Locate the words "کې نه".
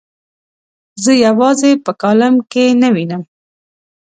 2.51-2.87